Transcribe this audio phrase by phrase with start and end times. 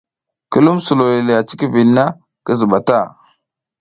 [0.51, 2.03] Ki lum suloy le a cikiviɗ na,
[2.45, 2.97] ki ziɓa ta.